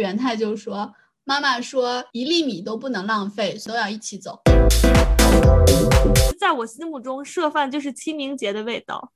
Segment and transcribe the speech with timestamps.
[0.00, 4.40] 元太就说：“妈妈说一粒米都不能浪费，都要一起走。”
[6.40, 9.12] 在我心目中，剩饭就是清明节的味道。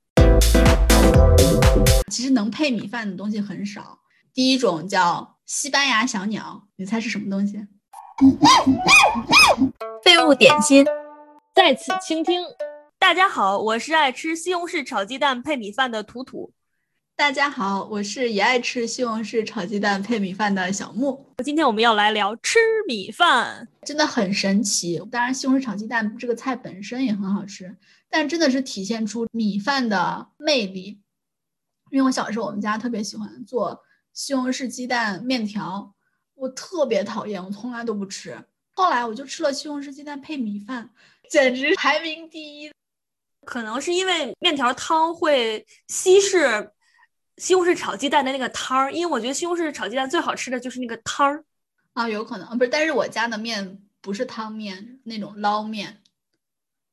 [2.11, 3.97] 其实能配米饭的东西很少。
[4.31, 7.65] 第一种叫西班牙小鸟，你猜是什么东西？
[10.03, 10.85] 废物点心，
[11.55, 12.43] 在此倾听。
[12.99, 16.51] 大家好，我是爱吃西红柿炒鸡蛋配米饭的图图。
[17.17, 21.25] 大家好，我是也爱吃西红柿炒鸡蛋配米饭的小木。
[21.45, 25.01] 今天我们要来聊吃米饭，真的很神奇。
[25.09, 27.73] 当然，西红柿炒鸡蛋这个菜本身也很好吃，
[28.09, 30.99] 但真的是体现出米饭的魅力。
[31.89, 35.95] 因为我小时候我们家特别喜欢做西红柿鸡蛋面条，
[36.33, 38.37] 我特别讨厌，我从来都不吃。
[38.73, 40.89] 后来我就吃了西红柿鸡蛋配米饭，
[41.31, 42.69] 简直排名第一。
[43.45, 46.71] 可能是因为面条汤会稀释。
[47.37, 51.43] 西红柿炒鸡蛋的那个汤儿，因为我觉得西红柿炒鸡蛋最好吃的就是那个汤儿
[51.93, 56.01] 啊，有可能不是，但是我家的面不是汤面那种捞面，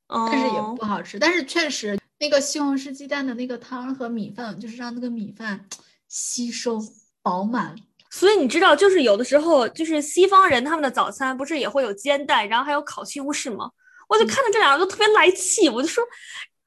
[0.09, 1.19] 但是也不好吃。
[1.19, 5.67] 但是确实那个西红柿鸡蛋的那个汤和米饭，就是让那个米饭
[6.09, 6.81] 吸收
[7.23, 7.77] 饱满。
[8.11, 13.71] 所以你知道，就是有的时候，就是西方人他们的早餐不是也会有煎蛋，然后还有烤西红柿吗？
[14.09, 16.05] 我就看到这两个都特别来气，我就说。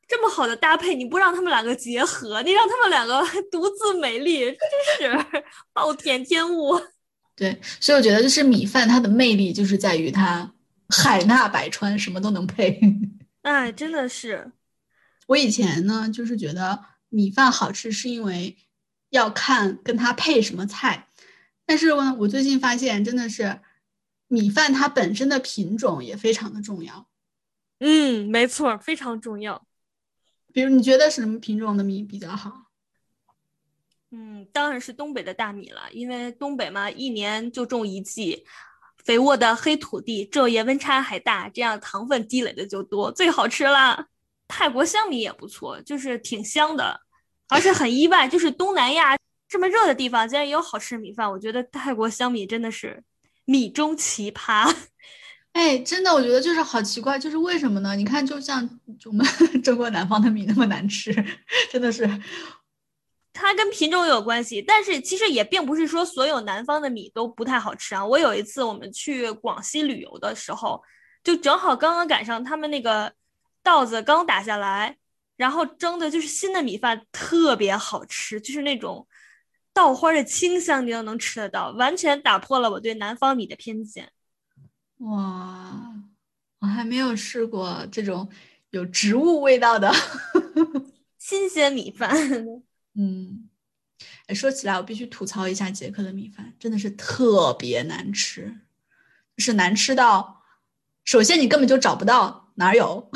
[0.07, 4.41] 这么好的搭配，你不让他们两个结合，你让他们两个 独自美丽，
[4.99, 5.25] 真是
[5.73, 6.79] 暴殄天物。
[7.35, 10.53] 对，所以我觉得就是米饭它的魅力就是在于它
[10.89, 12.79] 海纳百川，什么都能配。
[13.41, 14.51] 哎，真的是。
[15.27, 18.55] 我以前呢，就是觉得米饭好吃是因为
[19.09, 21.07] 要看跟它配什么菜，
[21.65, 23.59] 但是呢，我最近发现真的是
[24.27, 27.07] 米饭它本身的品种也非常的重要。
[27.79, 29.65] 嗯，没错，非常重要。
[30.55, 32.67] 比如你觉得什么品种的米比较好？
[34.11, 38.45] 嗯，当然是东北的大米了，因为东北嘛，一年就种一季，
[39.03, 44.07] 肥沃的黑土地，昼夜温差还大，这样糖分积累的就多，最好吃啦。
[44.47, 47.01] 泰国香米也不错，就是挺香的，
[47.49, 49.17] 而且很意外，就是东南亚
[49.49, 51.29] 这么热的地方，竟然也有好吃的米饭。
[51.29, 53.03] 我觉得泰国香米真的是
[53.43, 54.73] 米中奇葩。
[55.55, 57.95] 哎，真的，我觉得就是好奇怪，就是为什么呢？
[57.95, 58.69] 你看，就像
[59.05, 59.25] 我们
[59.63, 61.15] 中国南方的米那么难吃，
[61.71, 62.05] 真的是，
[63.31, 64.61] 它跟品种有关系。
[64.61, 68.05] 但是其实也并不是说所有南方的米都不太好吃啊。
[68.05, 70.83] 我有一次我们去广西旅游的时候，
[71.23, 73.13] 就正好刚刚赶上他们那个
[73.63, 74.97] 稻子刚打下来，
[75.37, 79.07] 然后蒸的就是新的米饭，特别好吃，就是那种
[79.73, 84.11] 稻花的清香你都能吃得到，完全打破了我对南方米的偏见。
[85.05, 85.93] 哇，
[86.59, 88.27] 我还没有试过这种
[88.71, 89.93] 有植物味道的
[91.19, 92.11] 新鲜米饭。
[92.97, 93.47] 嗯，
[94.25, 98.47] 哎，说起来，我必须吐槽一下捷克的米饭，真的是特别难吃，
[99.37, 100.41] 就是难吃到，
[101.03, 103.11] 首先你根本就找不到哪有，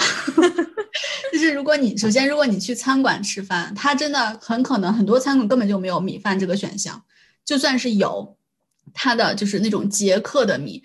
[1.33, 7.03] 就是如果你首先如果你去餐馆吃饭，它真的很可能很多餐馆根本就没有米饭这个选项，
[7.43, 8.37] 就算是有，
[8.93, 10.83] 它的就是那种捷克的米。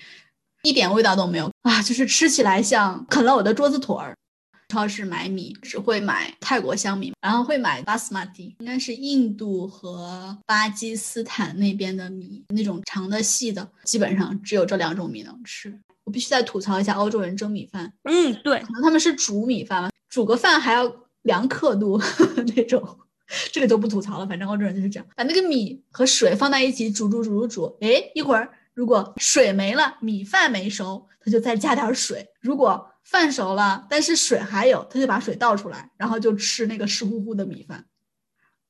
[0.65, 1.81] 一点味道都没有啊！
[1.83, 4.15] 就是吃起来像啃了我的桌子腿儿。
[4.71, 15.79] 超市买米只会买泰国香米，然后会买巴斯马蒂，应该是印度和巴基斯坦那边的米，那种长的细的，基本上只有这两种米能吃。
[16.05, 17.93] 我必须再吐槽一下欧洲人蒸米饭。
[18.05, 20.91] 嗯，对，可能他们是煮米饭吧，煮个饭还要
[21.23, 22.01] 量刻度
[22.57, 22.83] 那种，
[23.53, 24.27] 这个就不吐槽了。
[24.27, 28.51] 反正欧洲人就是这样，把那个米和水放在一起煮煮煮煮煮，哎，一会儿。
[28.75, 37.87] 如果水没了，米饭没熟，他就再加点水；如果饭熟了，但是水还有，他就把水倒出来，然后就吃那个湿乎乎的米饭。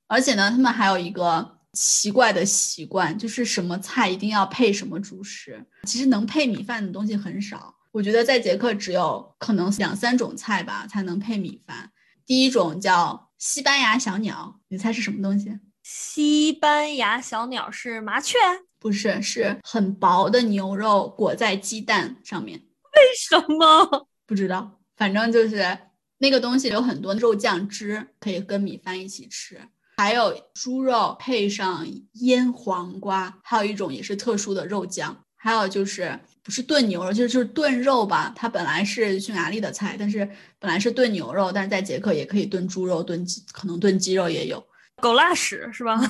[0.06, 5.64] 而且呢，他们还有一个奇怪的习惯，就是什么菜一定要配什么主食。
[5.84, 11.90] 其实能配米饭的东西很少，我觉得在捷克只有可能两三种菜吧才能配米饭。
[12.26, 15.58] 第一种叫西班牙小鸟，你猜是什么东西？
[15.82, 18.36] 西班牙小鸟是麻雀。
[18.84, 22.58] 不是，是很薄的牛肉裹在鸡蛋上面。
[22.58, 24.06] 为什么？
[24.26, 25.78] 不知道，反正就是
[26.18, 29.58] 那个东西有很多肉酱汁，可以跟米饭一起吃。
[29.96, 35.18] 还有猪肉配上腌黄瓜，还有一种也是特殊的肉酱。
[35.34, 38.30] 还有就是不是炖牛肉，就是就是炖肉吧。
[38.36, 40.28] 它本来是匈牙利的菜，但是
[40.58, 44.62] 本来是炖牛肉，但是在捷克也可以炖猪肉、炖鸡，可能炖鸡肉也有。
[45.02, 46.00] 狗拉屎是吧？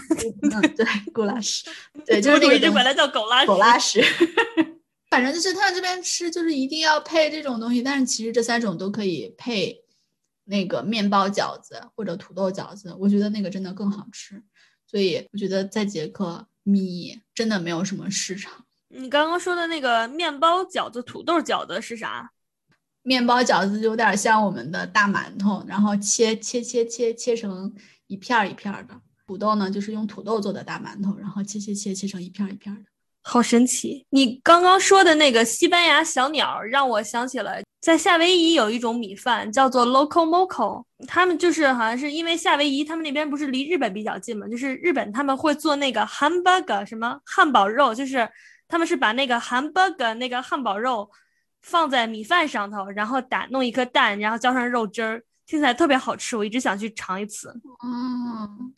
[0.42, 1.66] 嗯，对， 狗拉屎，
[2.06, 2.54] 对，就是那个。
[2.54, 3.46] 一直管它叫狗拉屎。
[3.46, 4.02] 狗拉屎，
[5.10, 7.82] 反正就是他们这边吃，就是一定要配这种东西。
[7.82, 9.82] 但是其实这三种都可以配
[10.44, 14.42] 那个面包饺子或者土豆饺子，我觉得那个真的更好吃。
[14.86, 18.52] 所以我觉得在捷克米真的没有什么市场。
[18.88, 22.30] 你刚刚说的那个面包饺子、土豆饺子是啥？
[23.02, 27.74] 面包饺子有点像我们的大馒头，然后切切切切切成
[28.06, 28.94] 一片儿一片儿的。
[29.26, 32.84] 土豆呢，就是用土豆做的大馒头，然后切切切切成一片儿一片儿的。
[33.22, 34.04] 好神奇！
[34.10, 48.28] 你刚刚说的那个西班牙小鸟，让我想起了在夏威夷有一种米饭叫做 loco moco，他们就是好像是因为夏威夷他们那边不是离日本比较近嘛，就是日本他们会做那个 hamburger 什么汉堡肉，就是
[48.68, 51.10] 他们是把那个 hamburger 那个汉堡肉
[51.62, 57.54] 放在米饭上头，然后打弄一颗蛋，然后浇上肉汁儿，听起来特别好吃，我一直想去尝一次。
[57.84, 58.72] 嗯，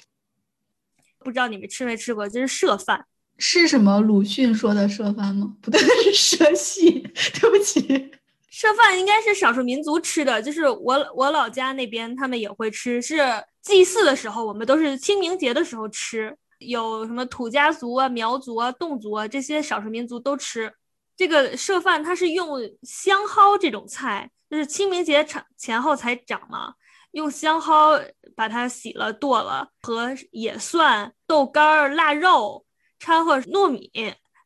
[1.21, 3.07] 不知道你们吃没吃过，就是涉饭。
[3.39, 5.57] 是什么鲁迅说的涉饭吗？
[5.61, 5.81] 不对，
[6.13, 7.01] 是社戏。
[7.41, 8.11] 对不起，
[8.49, 13.19] 涉饭应该是少数民族吃的，就是我我老家那边他们也会吃，是
[13.63, 16.37] 祭祀的时候，我们都是清明节的时候吃。
[16.59, 20.73] 有什么土家族啊、苗族啊、侗族啊这些少数民族都吃
[21.15, 26.75] 这个涉饭，它是用香蒿这种菜，就是清明节前前后才长嘛，
[27.13, 28.01] 用香蒿
[28.35, 32.65] 把它洗了剁了，和野蒜、豆干、腊肉。
[32.99, 33.91] 掺和糯米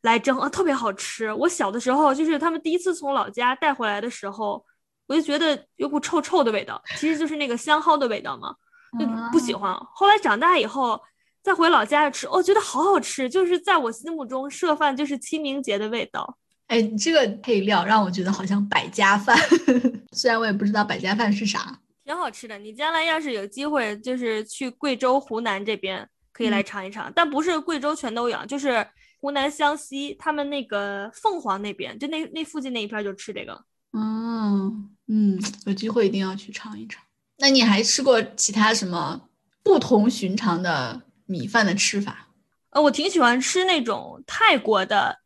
[0.01, 1.31] 来蒸啊，特别好吃。
[1.31, 4.63] 我小的时候，就是他们第一次从老家带回来的时候，
[5.07, 8.53] 我就觉得有股臭臭的味道，其实就是那个香蒿的味道嘛，
[8.99, 9.73] 就不喜欢。
[9.95, 11.01] 后来长大以后
[11.41, 13.29] 再回老家吃，哦觉得好好吃。
[13.29, 16.37] 就是在我心目中，涉饭就是清明节的味道。
[16.71, 19.37] 哎，你这个配料让我觉得好像百家饭，
[20.15, 22.57] 虽然我也不知道百家饭是啥，挺好吃的。
[22.57, 26.07] 你将来要是有机会，就是去贵州、湖南这边。
[26.33, 28.87] 可以来尝一尝，但不是贵州全都有，就是
[29.19, 33.65] 湖南湘西他们那个凤凰那边，就那那附近那一片就吃这个。
[33.91, 37.03] 嗯嗯，有机会一定要去尝一尝。
[37.37, 39.27] 那你还吃过其他什么
[39.61, 42.29] 不同寻常的米饭的吃法？
[42.69, 45.19] 呃，我挺喜欢吃那种泰国的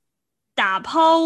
[0.56, 1.20] 打抛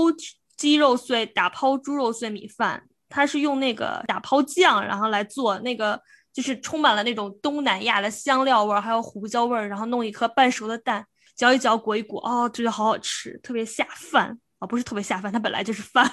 [0.58, 6.02] 鸡肉碎、打抛猪肉碎米饭，它是用那个打抛酱然后来做那个。
[6.32, 11.04] 就是充满了那种东南亚的香料味儿，还有胡椒味儿，然后弄一颗半熟的蛋，
[11.36, 14.68] 嚼一嚼，裹一裹，哦，觉得好好吃，特别下饭啊！
[14.68, 16.10] 不是特别下饭，它本来就是饭。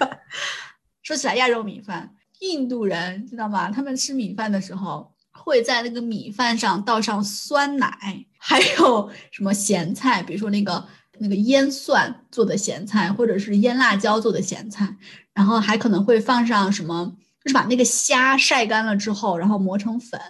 [1.04, 2.10] 说起来亚洲米饭，
[2.40, 3.70] 印度人知道吗？
[3.70, 10.84] 他们吃米饭的时候会在那个米饭上倒上酸奶，还有什么咸菜，比如说那个
[11.20, 14.96] 那个腌蒜做的咸菜，或者是腌辣椒做的咸菜，
[15.34, 17.16] 然后还可能会放上什么。
[17.44, 20.20] 就是把那个虾晒干了之后，然后磨成粉，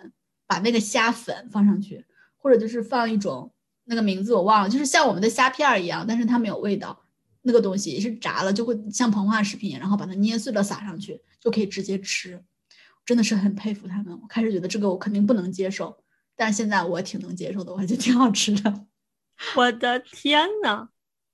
[0.46, 2.05] 把那个虾粉放上去，
[2.37, 3.50] 或者就是放一种
[3.85, 7.05] 那个名字我忘了，就是像我们的虾片儿一样，但是它没有味道。
[7.43, 12.43] 那个东西也是炸了，就会像膨化食品，然后把它捏碎了撒上去，就可以直接吃。
[13.06, 14.12] 真的是很佩服他们。
[14.20, 15.96] 我开始觉得这个我肯定不能接受，
[16.37, 18.88] 但现在我挺能接受的，我觉得挺好吃的。
[19.56, 20.88] 我的天呐，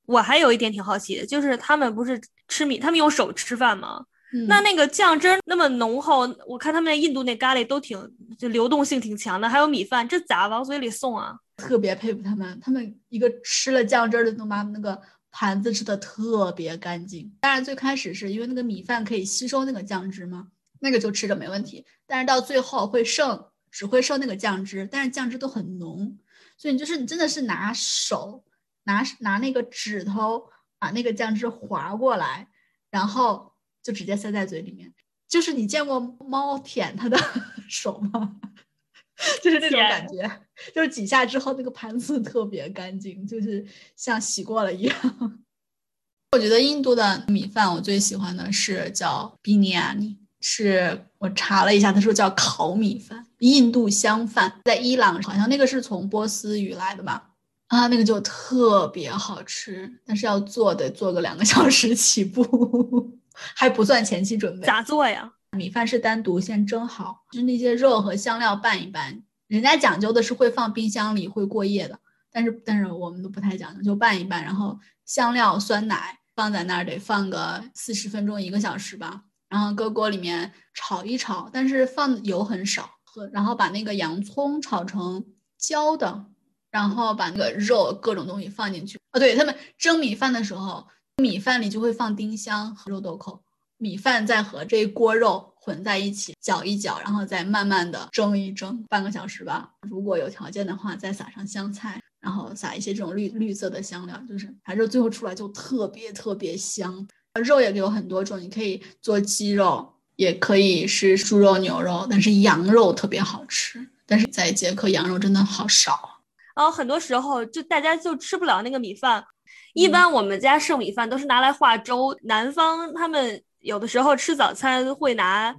[0.07, 4.05] 我还有一点挺好奇的，就是他们不是吃米，他们用手吃饭吗？
[4.49, 7.97] 那那个酱汁那么浓厚，我看他们那印度那咖喱都挺
[8.37, 11.37] 就流动性挺强的，还有米饭，这咋往嘴里送啊？
[11.57, 15.01] 特别佩服他们，他们一个吃了酱汁的能把那个
[15.31, 17.33] 盘子吃的特别干净。
[17.41, 20.49] 当然最开始是因为那个米饭可以吸收那个酱汁嘛，
[20.81, 21.87] 那个就吃着没问题。
[22.05, 26.19] 但是到最后会剩，只会剩那个酱汁，但是酱汁都很浓，
[26.57, 28.45] 所以你就是你真的是拿手
[28.85, 30.49] 拿拿那个指头
[30.79, 32.49] 把那个酱汁划过来，
[32.91, 33.53] 然后。
[33.85, 34.91] 就直接塞在嘴里面，
[35.29, 37.19] 就是你见过猫舔它的
[37.69, 38.41] 手吗？
[39.45, 40.41] 就是那种感觉，
[40.75, 43.63] 就是几下之后那个盘子特别干净，就是
[43.95, 45.45] 像洗过了一样。
[46.33, 57.31] 我觉得印度的米饭我最喜欢的是叫比尼亚尼，是我查了一下，他说叫烤米饭，印度香饭，在伊朗好像那个是从波斯语来的吧？
[57.67, 63.19] 啊，那个就特别好吃，但是要做得做个两个小时起步。
[63.55, 65.31] 还不算前期准备，咋做呀？
[65.51, 69.23] 米饭是单独先蒸好，就是那些肉和香料拌一拌。
[69.47, 71.99] 人家讲究的是会放冰箱里会过夜的，
[72.33, 82.89] 但是但是我们都不太讲究，就拌一拌，然后香料、酸奶放在那儿得放个四十分钟一个小时吧，然后搁锅里面炒一炒，但是放油很少，
[83.33, 85.25] 然后把那个洋葱炒成
[85.59, 86.27] 焦的，
[86.71, 88.99] 然后把那个肉各种东西放进去。
[89.13, 90.87] 哦，对他们蒸米饭的时候。
[91.19, 93.41] 米饭里就会放丁香和肉豆蔻，
[93.77, 99.71] 米饭再和这一锅肉混在一起搅一搅，然后再慢慢的蒸一蒸，半个小时吧。
[99.89, 107.07] 如果有条件的话，再撒上香菜，然后撒一些这种绿绿色的香料，就是反正最后出来就特别特别香。
[107.41, 113.89] 肉也有很多种，你可以做鸡肉，也可以是猪肉、牛肉，但是羊肉特别好吃。
[114.07, 116.21] 但是在捷克羊肉真的好少。
[116.55, 119.25] 然后很多时候就大家就吃不了那个米饭。
[119.73, 125.53] 一般我们家剩米饭都是拿来化粥，南方他们有的时候吃早餐会拿，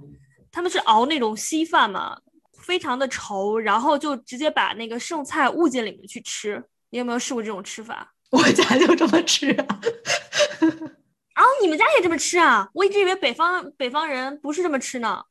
[0.50, 2.16] 他们是熬那种稀饭嘛，
[2.62, 6.64] 非常的稠，然后就直接把那个剩菜焐进里面去吃。
[6.90, 8.14] 你有没有试过这种吃法？
[8.30, 9.80] 我家就这么吃啊。
[11.36, 12.66] 啊，你们家也这么吃啊？
[12.72, 15.22] 我一直以为北方北方人不是这么吃呢。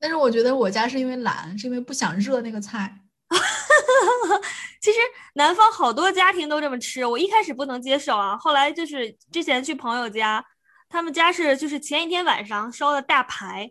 [0.00, 2.98] 但是我觉得我家是因为懒，是因为不想热那个菜。
[4.82, 4.98] 其实
[5.34, 8.36] 南方好多家庭都这么吃，我一开始不能接受啊。
[8.36, 10.44] 后来就是之前去朋友家，
[10.88, 13.70] 他们家是就是前一天晚上烧的大排，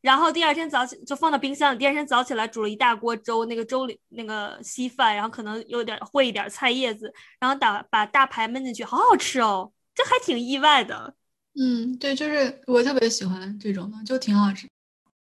[0.00, 11.14] 然后第二天早起就放到冰箱里，第二天早起来煮了一大锅粥，那个粥里那个稀饭，然后可能有点烩一点菜叶子，然后打把大排焖进去，好好吃哦，这还挺意外的。
[11.54, 14.66] 嗯，对，就是我特别喜欢这种的，就挺好吃。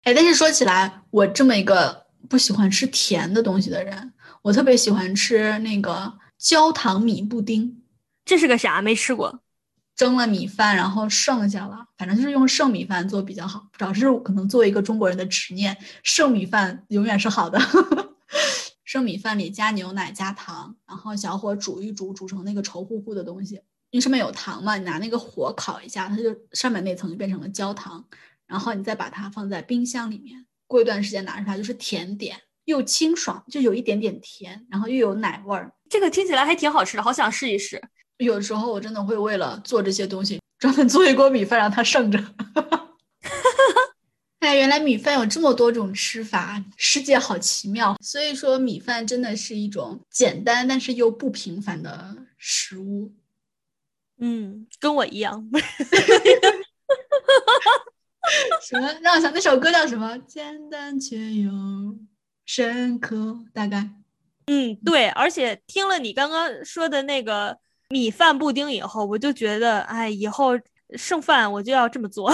[0.04, 7.82] 哎，但是说起来，我这么一个不喜欢吃甜的东西的人，我特别喜欢吃那个焦糖米布丁。
[8.24, 8.82] 这是个啥？
[8.82, 9.42] 没吃过。
[9.96, 13.68] 蒸了米饭，然后剩下了，反正就是用剩米饭做比较好。
[13.72, 17.60] 不知道是可能作为一个中国人的执念，剩米饭永远是好的。
[18.86, 23.62] 剩米饭里加牛奶加糖，然后小火煮一煮，煮成那个稠乎乎的东西。
[23.92, 28.06] 因为上面有糖嘛，你拿那个火烤一下，它就上面那层就变成了焦糖。
[28.46, 35.72] 然后你再把它放在冰箱里面，过一段时间拿出来就是甜点，又清爽，就有一点点甜，然后又有奶味儿。
[35.88, 37.82] 这个听起来还挺好吃的，好想试一试。
[38.18, 42.20] 有时候我真的会为了做这些东西，专门做一锅米饭让它剩着。
[44.40, 47.96] 哎，原来米饭有这么多种吃法，世界好奇妙。
[48.02, 53.14] 所以说，米饭真的是一种简单但是又不平凡的食物。
[54.20, 55.50] 嗯，跟我一样。
[58.62, 58.94] 什么？
[59.02, 60.18] 让我想那首歌叫什么？
[60.28, 61.50] 简单却又
[62.46, 63.40] 深刻。
[63.54, 63.90] 大概，
[64.48, 65.08] 嗯，对。
[65.10, 67.58] 而且听了你刚刚说的那个
[67.90, 70.52] 米饭布丁以后，我就觉得，哎，以后
[70.96, 72.32] 剩饭我就要这么做。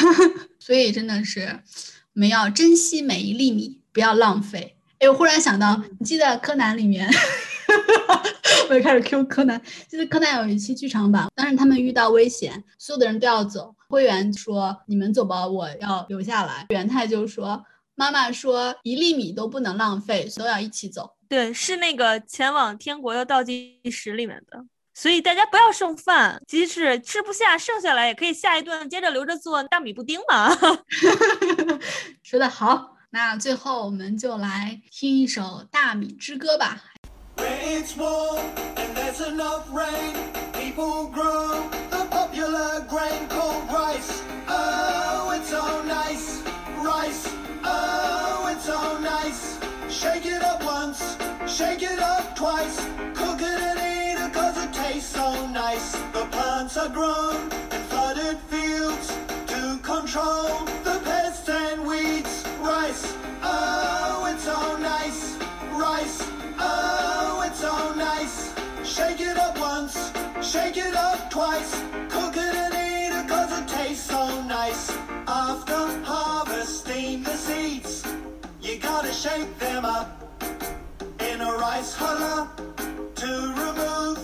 [0.58, 1.60] 所以真的是，
[2.14, 4.76] 我们要珍惜每一粒米，不要浪费。
[4.98, 7.10] 哎，我忽然想到，你记得柯南里面？
[8.68, 9.60] 我也开始 Q 柯南。
[9.88, 13.74] 就是柯南有一期剧场版，但是他们遇到危险，所有的人都要走。
[13.88, 24.64] 灰原说：“你们走吧，我要留下来。”元太就说：“妈妈说一粒米都不能浪费，都要一起走。”对，是那个前往天国的倒计时里面的。
[24.94, 30.50] 所以大家不要剩饭，即使吃不下，剩下来也可以下一顿接着留着做大米布丁嘛。
[32.24, 36.82] 说的好，那最后我们就来听一首《大米之歌》吧。
[37.58, 38.38] It's warm
[38.76, 40.14] and there's enough rain,
[40.52, 44.22] people grow the popular grain called rice.
[44.48, 46.42] Oh, it's so nice,
[46.78, 47.32] rice.
[47.64, 49.58] Oh, it's so nice.
[49.88, 52.76] Shake it up once, shake it up twice.
[53.14, 55.92] Cook it and eat it cause it tastes so nice.
[56.12, 57.36] The plants are grown
[57.72, 59.08] in flooded fields
[59.46, 61.85] to control the pests and
[70.46, 71.72] shake it up twice.
[72.08, 74.90] Cook it and eat it cause it tastes so nice.
[75.26, 75.74] After
[76.04, 78.06] harvesting the seeds,
[78.62, 80.22] you gotta shake them up
[81.20, 82.48] in a rice huller
[83.16, 83.30] to
[83.64, 84.18] remove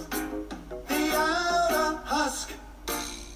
[0.87, 2.53] the outer husk.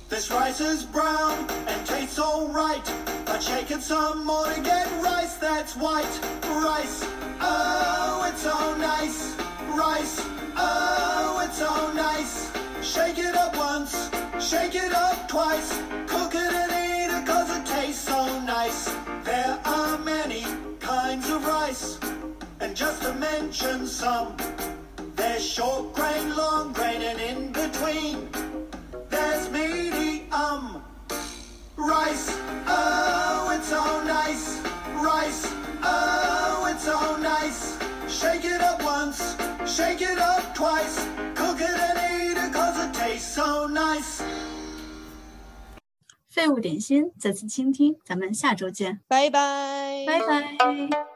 [0.09, 2.87] This rice is brown and tastes alright,
[3.25, 6.21] but shake it some more to get rice that's white.
[6.63, 7.05] Rice,
[7.41, 9.35] oh, it's so nice.
[9.75, 10.21] Rice,
[10.57, 12.66] oh, it's so nice.
[12.97, 14.11] Shake it up once,
[14.41, 15.69] shake it up twice.
[16.07, 18.87] Cook it and eat it cause it tastes so nice.
[19.23, 20.47] There are many
[20.81, 21.99] kinds of rice,
[22.61, 24.35] and just to mention some,
[25.15, 28.31] there's short grain, long grain, and in between,
[29.11, 30.83] there's medium
[31.77, 32.35] rice.
[32.67, 34.63] Oh, it's so nice.
[34.95, 35.53] Rice.
[35.83, 37.79] Oh, it's so nice.
[38.09, 39.37] Shake it up once,
[39.67, 41.07] shake it up twice.
[41.35, 41.56] Cook
[46.29, 51.16] 废物点心，再次倾听，咱们下周见，拜拜，拜拜。